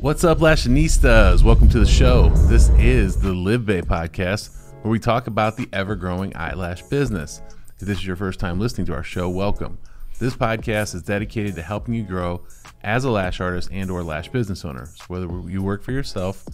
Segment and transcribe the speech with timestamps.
[0.00, 1.42] What's up, Lashinistas?
[1.42, 2.28] Welcome to the show.
[2.46, 7.42] This is the Live Bay podcast, where we talk about the ever growing eyelash business.
[7.80, 9.76] If this is your first time listening to our show, welcome.
[10.20, 12.42] This podcast is dedicated to helping you grow
[12.84, 14.86] as a lash artist and or lash business owner.
[14.86, 16.46] So whether you work for yourself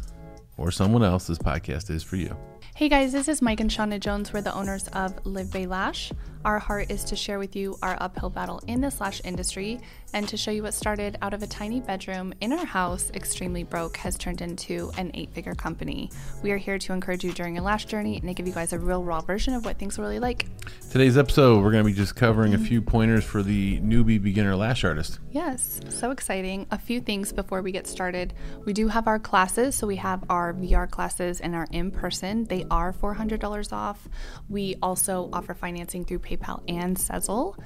[0.57, 2.35] or someone else, this podcast is for you.
[2.77, 4.33] Hey guys, this is Mike and Shauna Jones.
[4.33, 6.11] We're the owners of Live Bay Lash.
[6.45, 9.81] Our heart is to share with you our uphill battle in this lash industry
[10.13, 13.63] and to show you what started out of a tiny bedroom in our house, extremely
[13.63, 16.11] broke, has turned into an eight figure company.
[16.43, 18.75] We are here to encourage you during your lash journey and to give you guys
[18.75, 20.47] a real raw version of what things are really like.
[20.91, 24.55] Today's episode, we're going to be just covering a few pointers for the newbie beginner
[24.55, 25.21] lash artist.
[25.31, 26.67] Yes, so exciting.
[26.71, 28.35] A few things before we get started.
[28.67, 32.45] We do have our classes, so we have our VR classes and our in person.
[32.45, 34.09] They are $400 off.
[34.49, 37.59] We also offer financing through PayPal and Sezzle.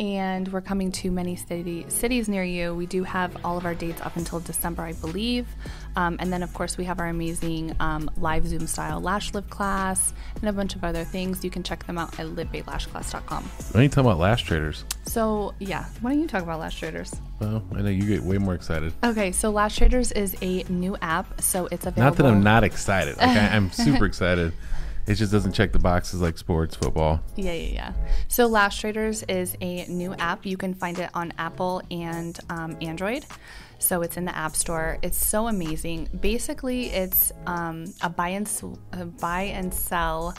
[0.00, 2.74] And we're coming to many city, cities near you.
[2.74, 5.46] We do have all of our dates up until December, I believe.
[5.96, 9.50] Um, and then, of course, we have our amazing um, live Zoom style lash lift
[9.50, 11.44] class and a bunch of other things.
[11.44, 13.44] You can check them out at livebaylashclass.com.
[13.44, 14.84] Why are you talking about lash traders?
[15.06, 17.14] So, yeah, why don't you talk about Lash Traders?
[17.38, 18.92] Well, I know you get way more excited.
[19.04, 22.02] Okay, so Lash Traders is a new app, so it's available.
[22.02, 23.16] Not that I'm not excited.
[23.18, 24.52] Like I, I'm super excited.
[25.06, 27.20] It just doesn't check the boxes like sports, football.
[27.36, 27.92] Yeah, yeah, yeah.
[28.28, 30.46] So Lash Traders is a new app.
[30.46, 33.26] You can find it on Apple and um, Android.
[33.78, 34.98] So it's in the App Store.
[35.02, 36.08] It's so amazing.
[36.20, 38.50] Basically, it's um, a buy and
[38.92, 40.34] a buy and sell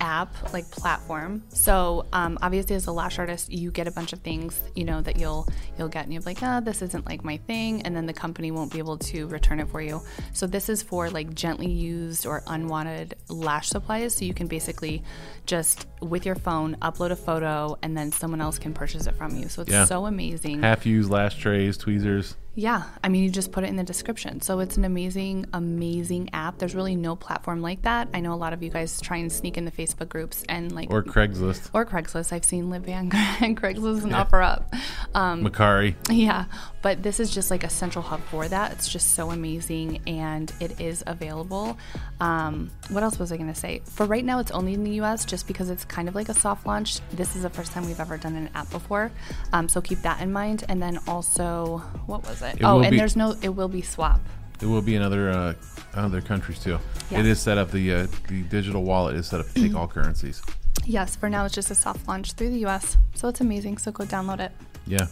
[0.00, 1.42] app like platform.
[1.48, 5.00] So um, obviously as a lash artist you get a bunch of things you know
[5.02, 8.06] that you'll you'll get and you're like ah this isn't like my thing and then
[8.06, 10.00] the company won't be able to return it for you.
[10.32, 14.14] So this is for like gently used or unwanted lash supplies.
[14.14, 15.02] So you can basically
[15.46, 19.36] just with your phone upload a photo and then someone else can purchase it from
[19.36, 19.48] you.
[19.48, 19.84] So it's Yeah.
[19.84, 20.62] so amazing.
[20.62, 22.34] Half used lash trays, tweezers.
[22.58, 24.40] Yeah, I mean, you just put it in the description.
[24.40, 26.58] So it's an amazing, amazing app.
[26.58, 28.08] There's really no platform like that.
[28.12, 30.72] I know a lot of you guys try and sneak in the Facebook groups and
[30.72, 31.70] like Or Craigslist.
[31.72, 32.32] or Craigslist.
[32.32, 33.12] I've seen Livia and
[33.56, 34.74] Craigslist and offer up.
[35.14, 35.94] Um, Mercari.
[36.10, 36.46] yeah,
[36.82, 38.72] but this is just like a central hub for that.
[38.72, 41.78] It's just so amazing and it is available.
[42.18, 43.82] Um, what else was I going to say?
[43.84, 46.34] For right now, it's only in the US just because it's kind of like a
[46.34, 46.98] soft launch.
[47.12, 49.12] This is the first time we've ever done an app before.
[49.52, 50.64] Um, so keep that in mind.
[50.68, 52.47] And then also, what was it?
[52.56, 54.20] It oh, and be- there's no, it will be swap.
[54.60, 55.54] It will be in other uh,
[55.94, 56.78] other countries too.
[57.10, 57.20] Yeah.
[57.20, 57.70] It is set up.
[57.70, 60.42] The uh, the digital wallet is set up to take all currencies.
[60.84, 62.96] Yes, for now, it's just a soft launch through the US.
[63.14, 63.78] So it's amazing.
[63.78, 64.52] So go download it.
[64.86, 65.06] Yeah.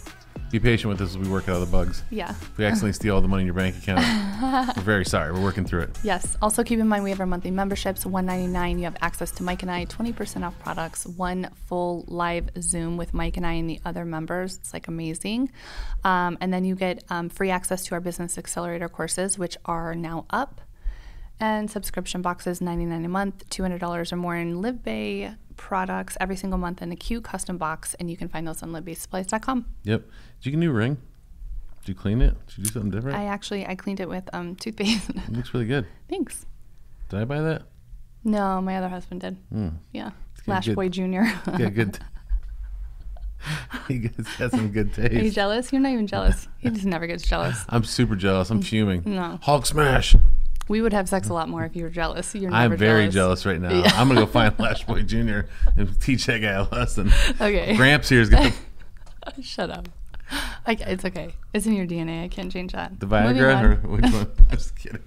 [0.50, 2.02] Be patient with us as we work out the bugs.
[2.10, 2.30] Yeah.
[2.30, 5.32] If we accidentally steal all the money in your bank account, we're very sorry.
[5.32, 5.98] We're working through it.
[6.02, 6.36] Yes.
[6.40, 8.06] Also, keep in mind we have our monthly memberships.
[8.06, 8.78] One ninety nine.
[8.78, 9.84] You have access to Mike and I.
[9.84, 11.06] Twenty percent off products.
[11.06, 14.56] One full live Zoom with Mike and I and the other members.
[14.56, 15.50] It's like amazing.
[16.04, 19.94] Um, and then you get um, free access to our business accelerator courses, which are
[19.94, 20.60] now up.
[21.38, 25.34] And subscription boxes ninety nine a month, two hundred dollars or more in Live Bay
[25.56, 28.70] products every single month in a cute custom box, and you can find those on
[28.70, 29.66] livebaysupplies.com.
[29.84, 30.02] Yep.
[30.02, 30.98] Did you get a new ring?
[31.80, 32.34] Did you clean it?
[32.46, 33.16] Did you do something different?
[33.16, 35.10] I actually I cleaned it with um, toothpaste.
[35.10, 35.86] it looks really good.
[36.08, 36.46] Thanks.
[37.08, 37.62] Did I buy that?
[38.24, 39.36] No, my other husband did.
[39.52, 39.68] Hmm.
[39.92, 40.10] Yeah.
[40.46, 40.68] Lash.
[40.68, 41.32] Boy Junior.
[41.58, 41.98] Yeah, good.
[43.88, 45.12] he gets, has some good taste.
[45.12, 45.72] Are you jealous?
[45.72, 46.48] You're not even jealous.
[46.58, 47.64] He just never gets jealous.
[47.68, 48.50] I'm super jealous.
[48.50, 49.02] I'm fuming.
[49.06, 49.38] No.
[49.42, 50.16] Hulk smash.
[50.68, 52.34] We would have sex a lot more if you were jealous.
[52.34, 53.72] You're never I'm very jealous right now.
[53.72, 53.92] Yeah.
[53.94, 55.40] I'm gonna go find Lash Boy Jr.
[55.76, 57.12] and teach that guy a lesson.
[57.40, 57.76] Okay.
[57.76, 58.52] Gramps here is gonna
[59.42, 59.88] Shut up.
[60.66, 61.34] Like it's okay.
[61.52, 62.24] It's in your DNA.
[62.24, 62.98] I can't change that.
[62.98, 64.30] the Viagra or which one?
[64.50, 65.02] Just kidding.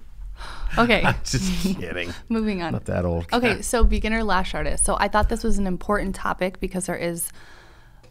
[0.78, 1.02] Okay.
[1.02, 2.14] I'm just kidding.
[2.28, 2.72] Moving on.
[2.72, 3.26] Not that old.
[3.32, 4.84] Okay, so beginner lash artist.
[4.84, 7.30] So I thought this was an important topic because there is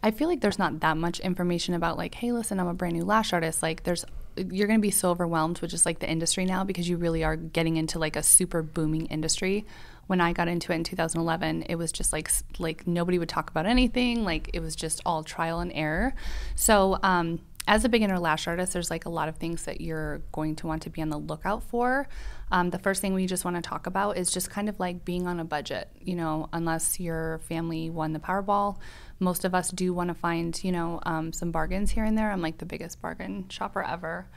[0.02, 2.96] I feel like there's not that much information about like, hey, listen, I'm a brand
[2.96, 3.62] new lash artist.
[3.62, 4.06] Like there's
[4.38, 7.24] you're going to be so overwhelmed with just like the industry now because you really
[7.24, 9.66] are getting into like a super booming industry.
[10.08, 13.50] When I got into it in 2011, it was just like like nobody would talk
[13.50, 14.24] about anything.
[14.24, 16.14] Like it was just all trial and error.
[16.56, 20.24] So, um as a beginner lash artist, there's like a lot of things that you're
[20.32, 22.08] going to want to be on the lookout for.
[22.52, 25.06] Um, the first thing we just want to talk about is just kind of like
[25.06, 25.88] being on a budget.
[26.02, 28.78] You know, unless your family won the Powerball,
[29.20, 32.32] most of us do want to find, you know, um, some bargains here and there.
[32.32, 34.28] I'm like the biggest bargain shopper ever.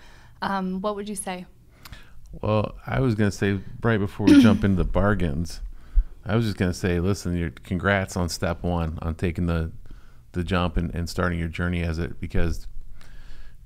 [0.40, 1.46] Um, what would you say?
[2.40, 5.60] Well, I was gonna say right before we jump into the bargains,
[6.24, 9.70] I was just gonna say, listen, your congrats on step one on taking the
[10.32, 12.66] the jump and, and starting your journey as it because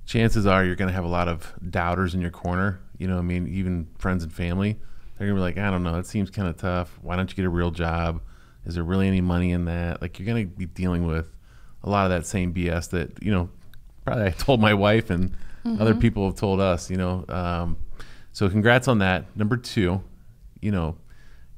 [0.05, 2.81] chances are you're gonna have a lot of doubters in your corner.
[2.99, 4.79] You know, I mean, even friends and family,
[5.17, 6.99] they're gonna be like, I don't know, it seems kind of tough.
[7.03, 8.21] Why don't you get a real job?
[8.67, 10.03] Is there really any money in that?
[10.03, 11.27] Like you're gonna be dealing with
[11.85, 13.49] a lot of that same BS that you know.
[14.05, 15.33] Probably I told my wife and
[15.81, 16.91] other people have told us.
[16.91, 17.77] You know, um,
[18.33, 19.37] So congrats on that.
[19.37, 20.03] Number two,
[20.61, 20.97] you know,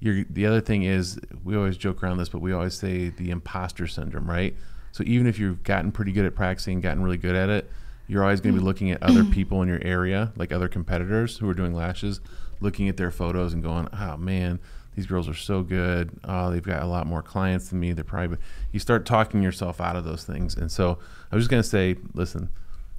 [0.01, 3.31] you're, the other thing is we always joke around this, but we always say the
[3.31, 4.57] imposter syndrome, right?
[4.93, 7.71] So even if you've gotten pretty good at practicing, gotten really good at it,
[8.07, 11.37] you're always going to be looking at other people in your area, like other competitors
[11.37, 12.21] who are doing lashes,
[12.61, 14.59] looking at their photos and going, "Oh man,
[14.99, 16.11] these girls are so good.
[16.25, 17.93] Oh, they've got a lot more clients than me.
[17.93, 18.41] They're private."
[18.73, 20.99] You start talking yourself out of those things, and so
[21.31, 22.49] I was just going to say, listen,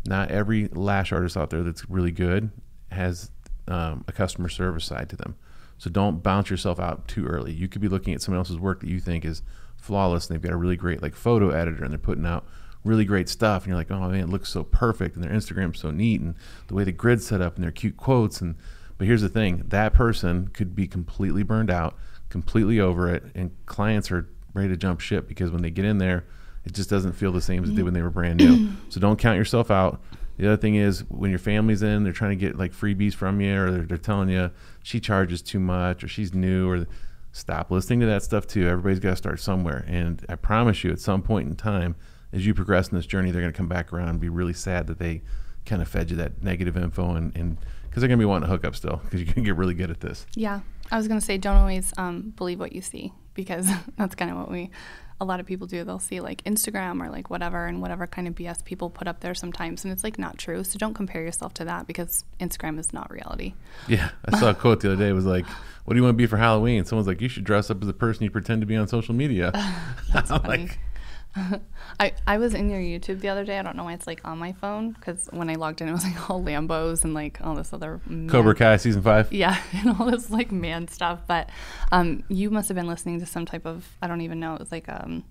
[0.06, 2.51] not every lash artist out there that's really good
[2.90, 3.31] has
[3.68, 5.36] um, a customer service side to them.
[5.78, 7.51] So don't bounce yourself out too early.
[7.51, 9.42] You could be looking at someone else's work that you think is
[9.75, 12.45] flawless, and they've got a really great like photo editor, and they're putting out
[12.86, 15.80] really great stuff, and you're like, oh man, it looks so perfect, and their Instagram's
[15.80, 16.36] so neat, and
[16.68, 18.56] the way the grid's set up, and their cute quotes, and
[19.00, 21.98] but here's the thing: that person could be completely burned out,
[22.30, 25.98] completely over it, and clients are ready to jump ship because when they get in
[25.98, 26.25] there,
[26.66, 28.57] it just doesn't feel the same as it did when they were brand new.
[28.57, 28.75] Mm-hmm.
[28.90, 30.01] so don't count yourself out.
[30.38, 33.42] The other thing is when your family's in, they're trying to get like freebies from
[33.42, 34.51] you, or they're, they're telling you
[34.84, 36.86] she charges too much, or she's new, or
[37.31, 38.68] stop listening to that stuff too.
[38.68, 41.95] Everybody's got to start somewhere, and I promise you, at some point in time,
[42.34, 44.54] as you progress in this journey, they're going to come back around and be really
[44.54, 45.22] sad that they
[45.66, 47.57] kind of fed you that negative info, and
[47.90, 49.74] because they're going to be wanting to hook up still, because you can get really
[49.74, 50.26] good at this.
[50.36, 54.16] Yeah, I was going to say, don't always um, believe what you see, because that's
[54.16, 54.72] kind of what we
[55.22, 55.84] a lot of people do.
[55.84, 59.20] They'll see like Instagram or like whatever and whatever kind of BS people put up
[59.20, 59.84] there sometimes.
[59.84, 60.64] And it's like not true.
[60.64, 63.54] So don't compare yourself to that because Instagram is not reality.
[63.88, 64.12] Yeah.
[64.26, 65.10] I saw a quote the other day.
[65.10, 65.46] It was like,
[65.86, 66.86] what do you want to be for Halloween?
[66.86, 69.14] Someone's like, you should dress up as the person you pretend to be on social
[69.14, 69.52] media.
[70.14, 70.48] That's funny.
[70.48, 70.80] like,
[72.00, 73.60] I, I was in your YouTube the other day.
[73.60, 75.92] I don't know why it's like on my phone because when I logged in, it
[75.92, 78.30] was like all Lambos and like all this other man.
[78.30, 79.32] Cobra Kai season five.
[79.32, 81.22] Yeah, and all this like man stuff.
[81.28, 81.50] But
[81.92, 84.54] um, you must have been listening to some type of I don't even know.
[84.54, 85.24] It was like um,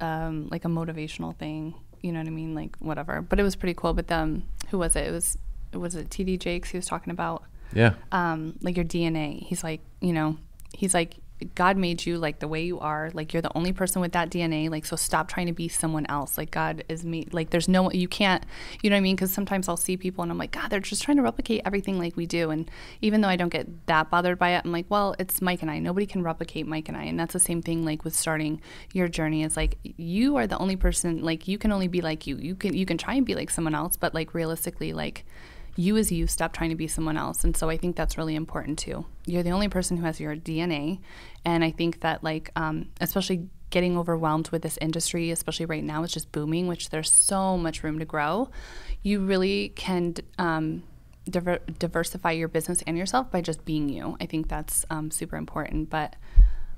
[0.00, 1.74] um, like a motivational thing.
[2.00, 2.54] You know what I mean?
[2.54, 3.22] Like whatever.
[3.22, 3.94] But it was pretty cool.
[3.94, 5.06] But um, who was it?
[5.06, 5.38] It was
[5.72, 6.70] was it TD Jakes?
[6.70, 7.44] He was talking about
[7.74, 9.42] yeah, um, like your DNA.
[9.46, 10.36] He's like, you know,
[10.74, 13.10] he's like God made you like the way you are.
[13.12, 14.70] Like you're the only person with that DNA.
[14.70, 16.38] Like so, stop trying to be someone else.
[16.38, 17.26] Like God is me.
[17.32, 18.44] Like there's no you can't.
[18.82, 19.16] You know what I mean?
[19.16, 21.98] Because sometimes I'll see people and I'm like, God, they're just trying to replicate everything
[21.98, 22.50] like we do.
[22.50, 25.62] And even though I don't get that bothered by it, I'm like, well, it's Mike
[25.62, 25.78] and I.
[25.78, 27.04] Nobody can replicate Mike and I.
[27.04, 27.84] And that's the same thing.
[27.84, 28.60] Like with starting
[28.92, 31.22] your journey, it's like you are the only person.
[31.22, 32.36] Like you can only be like you.
[32.36, 35.24] You can you can try and be like someone else, but like realistically, like
[35.76, 37.44] you as you stop trying to be someone else.
[37.44, 39.06] And so i think that's really important too.
[39.26, 40.98] You're the only person who has your dna
[41.44, 46.02] and i think that like um, especially getting overwhelmed with this industry especially right now
[46.02, 48.50] it's just booming which there's so much room to grow.
[49.02, 50.84] You really can um,
[51.28, 54.16] diver- diversify your business and yourself by just being you.
[54.20, 55.90] I think that's um, super important.
[55.90, 56.16] But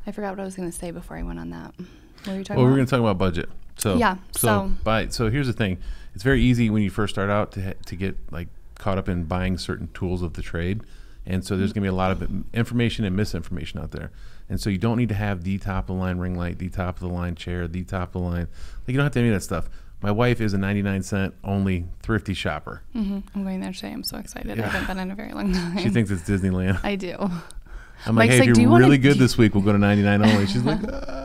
[0.07, 1.75] i forgot what i was going to say before i went on that.
[1.77, 2.71] What were you talking well, about?
[2.71, 3.49] we're going to talk about budget.
[3.77, 5.79] So yeah so, so by so here's the thing.
[6.15, 8.49] It's very easy when you first start out to to get like
[8.85, 10.83] caught up in buying certain tools of the trade.
[11.25, 14.13] And so there's going to be a lot of information and misinformation out there.
[14.51, 16.69] And so you don't need to have the top of the line ring light, the
[16.69, 18.47] top of the line chair, the top of the line.
[18.81, 19.71] Like you don't have to have any of that stuff.
[20.03, 22.83] My wife is a 99 cent only thrifty shopper.
[22.95, 23.21] Mm-hmm.
[23.35, 23.93] I'm going there today.
[23.93, 24.59] I'm so excited.
[24.59, 24.67] Yeah.
[24.67, 25.79] I haven't been in a very long time.
[25.79, 26.79] She thinks it's Disneyland.
[26.85, 27.17] I do.
[27.19, 30.23] I'm like, Mike's hey, like, if you're really good this week, we'll go to 99
[30.27, 30.47] only.
[30.47, 31.23] She's like, ah.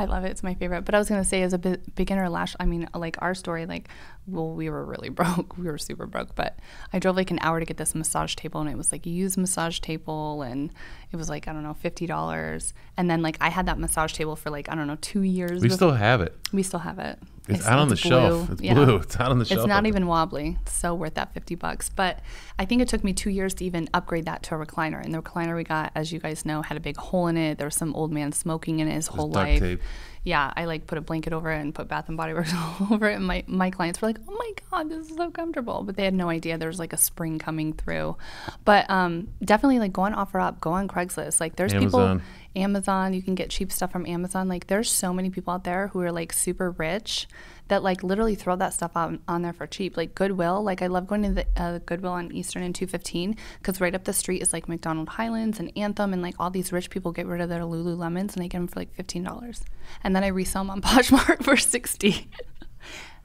[0.00, 0.30] I love it.
[0.30, 0.86] It's my favorite.
[0.86, 3.66] But I was gonna say, as a be- beginner lash, I mean, like our story,
[3.66, 3.88] like,
[4.26, 5.58] well, we were really broke.
[5.58, 6.34] We were super broke.
[6.34, 6.58] But
[6.92, 9.10] I drove like an hour to get this massage table, and it was like a
[9.10, 10.72] used massage table, and
[11.12, 12.72] it was like I don't know, fifty dollars.
[12.96, 15.60] And then like I had that massage table for like I don't know, two years.
[15.60, 15.76] We before.
[15.76, 16.34] still have it.
[16.52, 17.18] We still have it.
[17.50, 18.10] It's, it's out on the blue.
[18.10, 18.50] shelf.
[18.50, 18.74] It's yeah.
[18.74, 18.96] blue.
[18.96, 19.60] It's out on the shelf.
[19.60, 20.58] It's not even wobbly.
[20.62, 21.88] It's so worth that 50 bucks.
[21.88, 22.20] But
[22.58, 25.02] I think it took me two years to even upgrade that to a recliner.
[25.02, 27.58] And the recliner we got, as you guys know, had a big hole in it.
[27.58, 29.60] There was some old man smoking in it his whole life.
[29.60, 29.80] Tape
[30.22, 32.88] yeah, I like put a blanket over it and put Bath and Body Works all
[32.92, 33.14] over it.
[33.14, 35.82] And my, my clients were like, oh my God, this is so comfortable.
[35.82, 38.16] But they had no idea there was like a spring coming through.
[38.64, 41.40] But um, definitely like go on OfferUp, go on Craigslist.
[41.40, 42.18] Like there's Amazon.
[42.18, 44.48] people, Amazon, you can get cheap stuff from Amazon.
[44.48, 47.28] Like there's so many people out there who are like super rich
[47.68, 49.96] that like literally throw that stuff out on there for cheap.
[49.96, 53.80] Like Goodwill, like I love going to the uh, Goodwill on Eastern and 215 because
[53.80, 56.90] right up the street is like MacDonald Highlands and Anthem, and like all these rich
[56.90, 59.62] people get rid of their Lululemons and they get them for like $15.
[60.02, 62.28] And then I resell them on Poshmark for 60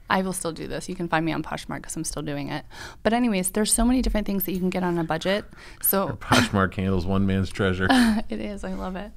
[0.08, 0.88] I will still do this.
[0.88, 2.64] You can find me on Poshmark because I'm still doing it.
[3.02, 5.44] But anyways, there's so many different things that you can get on a budget.
[5.82, 7.86] So Poshmark handles one man's treasure.
[8.28, 8.64] it is.
[8.64, 9.12] I love it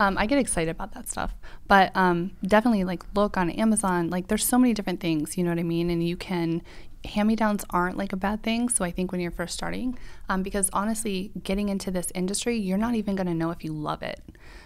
[0.00, 1.34] um, I get excited about that stuff.
[1.68, 4.10] But um, definitely like look on Amazon.
[4.10, 5.90] Like there's so many different things, you know what I mean?
[5.90, 6.62] And you can
[7.04, 8.68] hand me downs aren't like a bad thing.
[8.68, 12.78] So I think when you're first starting, um, because honestly, getting into this industry, you're
[12.78, 14.20] not even going to know if you love it.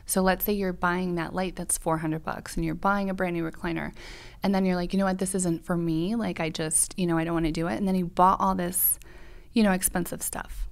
[0.07, 3.37] So let's say you're buying that light that's 400 bucks and you're buying a brand
[3.37, 3.93] new recliner.
[4.43, 6.15] And then you're like, you know what, this isn't for me.
[6.15, 7.77] Like I just, you know, I don't want to do it.
[7.77, 8.99] And then you bought all this,
[9.53, 10.69] you know, expensive stuff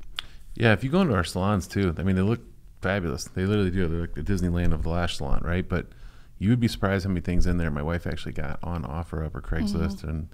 [0.54, 2.40] Yeah, if you go into our salons too, I mean, they look
[2.80, 3.24] fabulous.
[3.24, 3.88] They literally do.
[3.88, 5.68] They're like the Disneyland of the lash salon, right?
[5.68, 5.86] But
[6.38, 9.24] you would be surprised how many things in there my wife actually got on offer
[9.24, 10.28] up or Craigslist and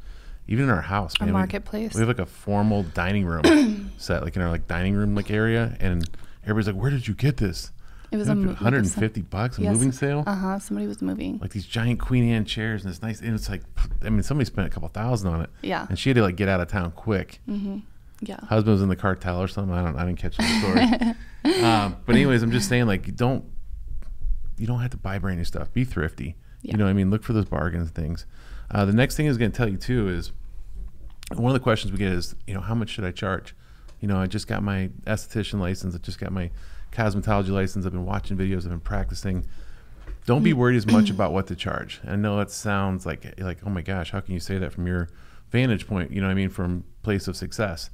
[0.48, 1.18] even in our house.
[1.20, 1.94] Man, we- marketplace.
[1.94, 5.30] We, have like a formal dining room set, like in our like dining room like
[5.30, 6.08] area, and
[6.44, 7.72] everybody's like, "Where did you get this?"
[8.10, 9.72] It was a mo- like a 150 bucks a Yes.
[9.72, 10.22] moving sale.
[10.26, 10.58] Uh huh.
[10.58, 11.38] Somebody was moving.
[11.38, 13.20] Like these giant Queen Anne chairs, and it's nice.
[13.22, 13.62] And it's like,
[14.04, 15.50] I mean, somebody spent a couple thousand on it.
[15.62, 15.86] Yeah.
[15.88, 17.40] And she had to like get out of town quick.
[17.48, 17.78] Mm-hmm.
[18.20, 18.38] Yeah.
[18.44, 19.74] Husband was in the cartel or something.
[19.74, 19.96] I don't.
[19.96, 21.62] I didn't catch the story.
[21.64, 23.44] um, but anyways, I'm just saying, like, don't
[24.58, 25.72] you don't have to buy brand new stuff.
[25.72, 26.36] Be thrifty.
[26.60, 26.72] Yeah.
[26.72, 28.26] You know, what I mean, look for those bargains things.
[28.72, 30.32] Uh, the next thing is going to tell you too is
[31.34, 33.54] one of the questions we get is, you know, how much should I charge?
[34.00, 35.94] You know, I just got my esthetician license.
[35.94, 36.50] I just got my
[36.90, 37.86] cosmetology license.
[37.86, 38.64] I've been watching videos.
[38.64, 39.46] I've been practicing.
[40.26, 42.00] Don't be worried as much about what to charge.
[42.06, 44.86] I know that sounds like like oh my gosh, how can you say that from
[44.86, 45.08] your
[45.50, 46.10] vantage point?
[46.10, 47.90] You know, what I mean, from place of success.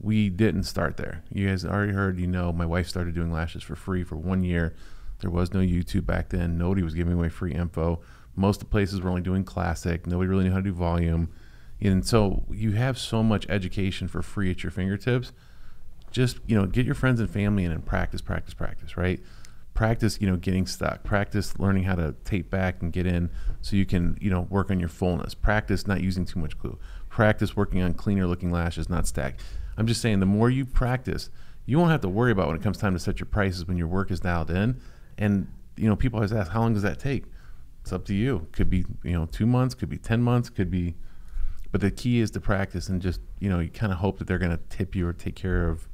[0.00, 1.22] We didn't start there.
[1.32, 2.18] You guys already heard.
[2.18, 4.74] You know, my wife started doing lashes for free for one year.
[5.20, 6.58] There was no YouTube back then.
[6.58, 8.00] Nobody was giving away free info.
[8.36, 10.06] Most of the places were only doing classic.
[10.06, 11.30] Nobody really knew how to do volume.
[11.80, 15.32] And so you have so much education for free at your fingertips.
[16.10, 19.20] Just, you know, get your friends and family in and practice, practice, practice, right?
[19.74, 21.02] Practice, you know, getting stuck.
[21.02, 24.70] Practice learning how to tape back and get in so you can, you know, work
[24.70, 25.34] on your fullness.
[25.34, 26.78] Practice not using too much glue.
[27.08, 29.42] Practice working on cleaner looking lashes, not stacked.
[29.76, 31.30] I'm just saying the more you practice,
[31.66, 33.76] you won't have to worry about when it comes time to set your prices when
[33.76, 34.80] your work is dialed in.
[35.18, 37.24] And, you know, people always ask, how long does that take?
[37.84, 38.46] It's up to you.
[38.52, 40.94] Could be, you know, two months, could be 10 months, could be,
[41.70, 44.26] but the key is to practice and just, you know, you kind of hope that
[44.26, 45.86] they're going to tip you or take care of,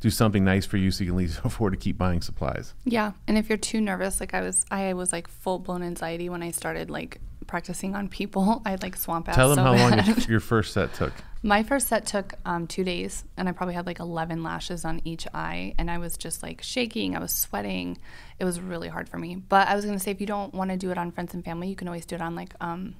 [0.00, 2.72] do something nice for you so you can at least afford to keep buying supplies.
[2.86, 6.30] Yeah, and if you're too nervous, like I was, I was like full blown anxiety
[6.30, 8.62] when I started like practicing on people.
[8.64, 9.36] I had like swamp ass.
[9.36, 10.06] Tell them so how long bad.
[10.06, 11.12] your, your first set took.
[11.46, 15.00] My first set took um, two days, and I probably had like 11 lashes on
[15.04, 17.14] each eye, and I was just like shaking.
[17.14, 17.98] I was sweating.
[18.40, 19.36] It was really hard for me.
[19.36, 21.44] But I was gonna say, if you don't want to do it on friends and
[21.44, 22.96] family, you can always do it on like um,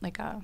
[0.00, 0.40] like a,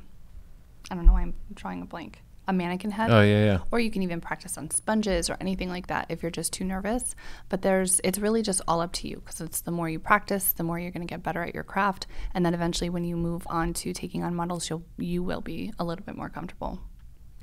[0.90, 1.12] I don't know.
[1.12, 2.22] why I'm drawing a blank.
[2.48, 3.12] A mannequin head.
[3.12, 3.58] Oh, yeah, yeah.
[3.70, 6.64] Or you can even practice on sponges or anything like that if you're just too
[6.64, 7.14] nervous.
[7.48, 10.52] But there's, it's really just all up to you because it's the more you practice,
[10.52, 13.16] the more you're going to get better at your craft, and then eventually, when you
[13.16, 16.80] move on to taking on models, you'll you will be a little bit more comfortable.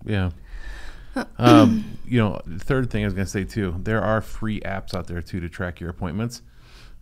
[0.05, 0.31] Yeah.
[1.37, 4.59] um, you know, the third thing I was going to say too, there are free
[4.61, 6.41] apps out there too to track your appointments.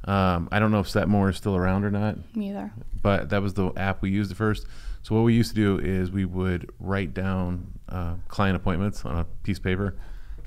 [0.05, 2.71] Um, I don't know if Setmore is still around or not, Me either.
[3.01, 4.65] but that was the app we used at first.
[5.03, 9.17] So what we used to do is we would write down uh, client appointments on
[9.17, 9.95] a piece of paper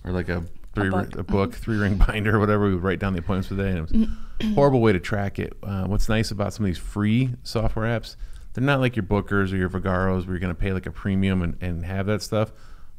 [0.04, 0.44] or like a
[0.74, 1.16] three book.
[1.16, 2.64] a book, three ring binder, or whatever.
[2.66, 4.08] We would write down the appointments for the day, and it was
[4.40, 5.52] a horrible way to track it.
[5.62, 8.16] Uh, what's nice about some of these free software apps,
[8.52, 10.90] they're not like your Bookers or your Vagaros where you're going to pay like a
[10.90, 12.52] premium and, and have that stuff.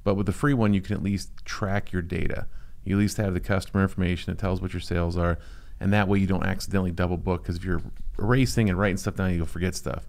[0.04, 2.48] But with the free one, you can at least track your data.
[2.84, 5.38] You at least have the customer information that tells what your sales are,
[5.80, 7.44] and that way you don't accidentally double book.
[7.44, 7.82] Because if you're
[8.20, 10.06] erasing and writing stuff down, you'll forget stuff.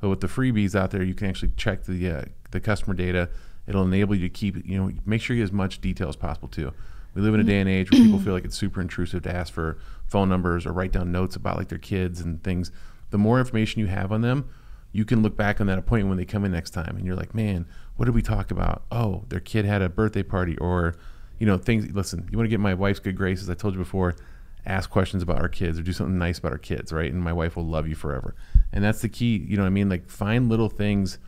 [0.00, 3.30] But with the freebies out there, you can actually check the uh, the customer data.
[3.66, 6.16] It'll enable you to keep you know make sure you get as much detail as
[6.16, 6.72] possible too.
[7.14, 9.34] We live in a day and age where people feel like it's super intrusive to
[9.34, 12.70] ask for phone numbers or write down notes about like their kids and things.
[13.10, 14.48] The more information you have on them,
[14.98, 17.14] you can look back on that appointment when they come in next time and you're
[17.14, 17.64] like, man,
[17.94, 18.82] what did we talk about?
[18.90, 20.96] Oh, their kid had a birthday party or,
[21.38, 21.94] you know, things.
[21.94, 23.48] Listen, you want to get my wife's good graces.
[23.48, 24.16] I told you before,
[24.66, 27.12] ask questions about our kids or do something nice about our kids, right?
[27.12, 28.34] And my wife will love you forever.
[28.72, 29.36] And that's the key.
[29.36, 29.88] You know what I mean?
[29.88, 31.18] Like find little things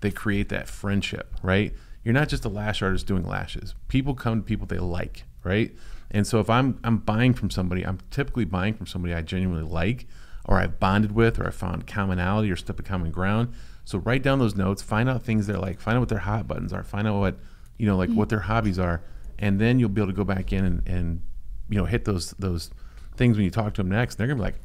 [0.00, 1.72] that create that friendship, right?
[2.04, 3.74] You're not just a lash artist doing lashes.
[3.88, 5.74] People come to people they like, right?
[6.10, 9.68] And so if I'm I'm buying from somebody, I'm typically buying from somebody I genuinely
[9.68, 10.06] like
[10.46, 13.52] or I've bonded with or I found commonality or step of common ground.
[13.84, 16.48] So write down those notes, find out things they're like, find out what their hot
[16.48, 17.38] buttons are, find out what,
[17.76, 19.02] you know, like what their hobbies are,
[19.38, 21.22] and then you'll be able to go back in and, and
[21.68, 22.70] you know, hit those those
[23.16, 24.14] things when you talk to them next.
[24.14, 24.60] They're gonna be like,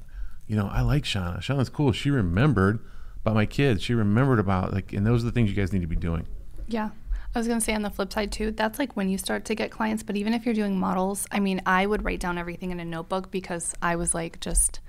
[0.47, 1.39] you know, I like Shauna.
[1.39, 1.91] Shauna's cool.
[1.91, 2.79] She remembered
[3.21, 3.83] about my kids.
[3.83, 6.27] She remembered about like, and those are the things you guys need to be doing.
[6.67, 6.89] Yeah.
[7.33, 9.45] I was going to say on the flip side too, that's like when you start
[9.45, 12.37] to get clients, but even if you're doing models, I mean, I would write down
[12.37, 14.81] everything in a notebook because I was like just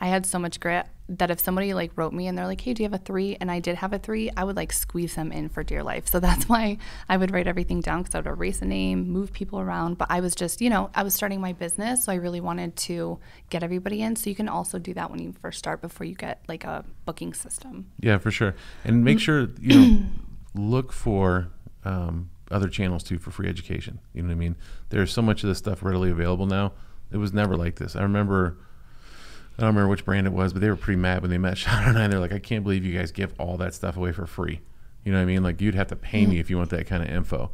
[0.00, 2.74] I had so much grit that if somebody like wrote me and they're like, "Hey,
[2.74, 5.14] do you have a 3?" and I did have a 3, I would like squeeze
[5.14, 6.08] them in for dear life.
[6.08, 9.32] So that's why I would write everything down cuz I would erase a name, move
[9.32, 12.16] people around, but I was just, you know, I was starting my business, so I
[12.16, 13.18] really wanted to
[13.50, 14.16] get everybody in.
[14.16, 16.84] So you can also do that when you first start before you get like a
[17.04, 17.86] booking system.
[18.00, 18.54] Yeah, for sure.
[18.84, 20.02] And make sure you know
[20.54, 21.48] look for
[21.84, 24.00] um, other channels too for free education.
[24.12, 24.56] You know what I mean?
[24.90, 26.72] There's so much of this stuff readily available now.
[27.12, 27.94] It was never like this.
[27.96, 28.58] I remember.
[29.58, 31.56] I don't remember which brand it was, but they were pretty mad when they met
[31.56, 32.08] Shauna and I.
[32.08, 34.60] They're like, "I can't believe you guys give all that stuff away for free."
[35.04, 35.42] You know what I mean?
[35.42, 36.40] Like you'd have to pay me mm-hmm.
[36.40, 37.52] if you want that kind of info.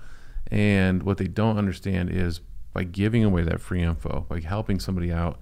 [0.50, 2.40] And what they don't understand is
[2.72, 5.38] by giving away that free info, by helping somebody out,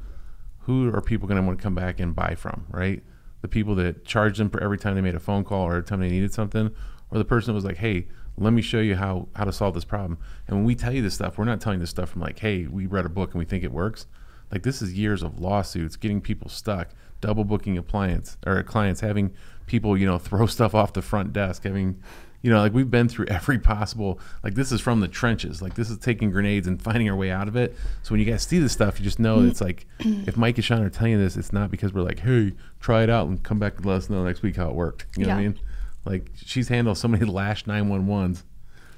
[0.60, 3.02] who are people going to want to come back and buy from, right?
[3.40, 5.84] The people that charged them for every time they made a phone call or every
[5.84, 6.70] time they needed something,
[7.10, 9.74] or the person that was like, hey, let me show you how, how to solve
[9.74, 10.18] this problem.
[10.46, 12.66] And when we tell you this stuff, we're not telling this stuff from like, hey,
[12.66, 14.06] we read a book and we think it works.
[14.52, 16.88] Like this is years of lawsuits, getting people stuck,
[17.21, 19.33] double booking appliance or clients, having
[19.66, 22.02] people, you know, throw stuff off the front desk, having
[22.42, 24.19] you know, like we've been through every possible.
[24.42, 25.61] Like this is from the trenches.
[25.61, 27.76] Like this is taking grenades and finding our way out of it.
[28.02, 29.49] So when you guys see this stuff, you just know mm-hmm.
[29.49, 32.21] it's like if Mike and Sean are telling you this, it's not because we're like,
[32.21, 34.75] hey, try it out and come back and let us know next week how it
[34.75, 35.07] worked.
[35.16, 35.61] You know what I mean?
[36.04, 38.45] Like she's handled so many lash nine one ones.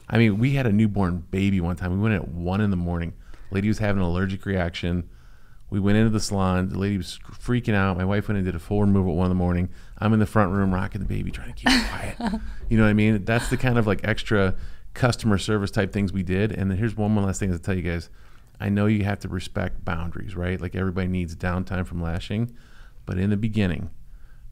[0.08, 1.92] I mean, we had a newborn baby one time.
[1.92, 3.14] We went at one in the morning.
[3.50, 5.08] Lady was having an allergic reaction.
[5.72, 6.68] We went into the salon.
[6.68, 7.96] The lady was freaking out.
[7.96, 9.70] My wife went and did a full removal at one in the morning.
[9.96, 12.40] I'm in the front room rocking the baby, trying to keep it quiet.
[12.68, 13.24] you know what I mean?
[13.24, 14.54] That's the kind of like extra
[14.92, 16.52] customer service type things we did.
[16.52, 18.10] And then here's one more last thing to tell you guys.
[18.60, 20.60] I know you have to respect boundaries, right?
[20.60, 22.54] Like everybody needs downtime from lashing,
[23.06, 23.88] but in the beginning,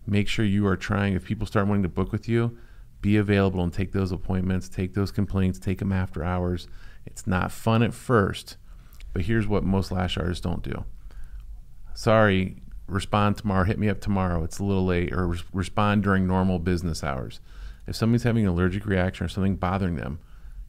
[0.07, 1.13] make sure you are trying.
[1.13, 2.57] If people start wanting to book with you,
[3.03, 6.67] be available and take those appointments, take those complaints, take them after hours.
[7.05, 8.57] It's not fun at first,
[9.13, 10.87] but here's what most lash artists don't do.
[11.95, 12.57] Sorry,
[12.87, 14.43] respond tomorrow, hit me up tomorrow.
[14.45, 17.41] It's a little late, or res- respond during normal business hours.
[17.87, 20.19] If somebody's having an allergic reaction or something bothering them,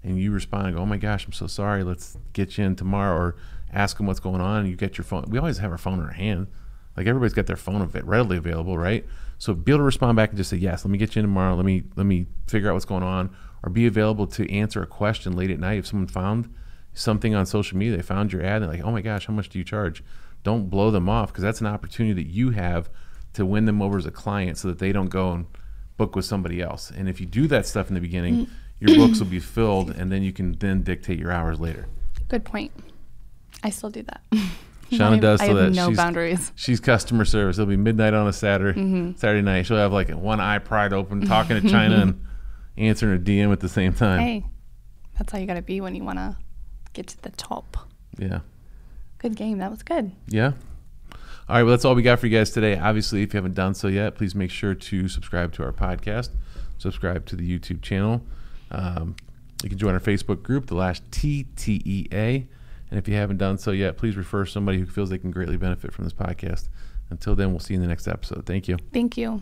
[0.04, 1.84] and you respond go, "Oh my gosh, I'm so sorry.
[1.84, 3.36] Let's get you in tomorrow," or
[3.72, 5.25] ask them what's going on, and you get your phone.
[5.28, 6.48] We always have our phone in our hand.
[6.98, 9.06] Like everybody's got their phone readily available, right?
[9.38, 11.25] So be able to respond back and just say, "Yes, let me get you in
[11.25, 11.56] tomorrow.
[11.56, 13.30] Let me let me figure out what's going on,"
[13.63, 16.50] or be available to answer a question late at night if someone found
[16.94, 17.96] something on social media.
[17.96, 18.62] They found your ad.
[18.63, 20.04] And like, "Oh my gosh, how much do you charge?"
[20.43, 22.89] Don't blow them off because that's an opportunity that you have
[23.33, 25.45] to win them over as a client, so that they don't go and
[25.98, 26.91] book with somebody else.
[26.91, 28.50] And if you do that stuff in the beginning, mm.
[28.79, 31.88] your books will be filled, and then you can then dictate your hours later.
[32.27, 32.71] Good point.
[33.63, 34.21] I still do that.
[34.91, 36.51] Shauna I, does I so have that no she's, boundaries.
[36.55, 37.58] She's customer service.
[37.58, 39.17] It'll be midnight on a Saturday, mm-hmm.
[39.17, 39.65] Saturday night.
[39.65, 42.25] She'll have like one eye pride open, talking to China and
[42.77, 44.19] answering a DM at the same time.
[44.19, 44.45] Hey,
[45.17, 46.36] that's how you got to be when you want to
[46.93, 47.89] get to the top.
[48.17, 48.39] Yeah.
[49.21, 49.60] Good game.
[49.60, 50.12] That was good.
[50.27, 50.53] Yeah.
[51.47, 51.62] All right.
[51.62, 52.75] Well, that's all we got for you guys today.
[52.75, 56.29] Obviously, if you haven't done so yet, please make sure to subscribe to our podcast,
[56.79, 58.23] subscribe to the YouTube channel.
[58.71, 59.15] Um,
[59.62, 62.47] you can join our Facebook group, the Last TTEA.
[62.89, 65.55] And if you haven't done so yet, please refer somebody who feels they can greatly
[65.55, 66.67] benefit from this podcast.
[67.12, 68.47] Until then, we'll see you in the next episode.
[68.47, 68.77] Thank you.
[68.91, 69.41] Thank you.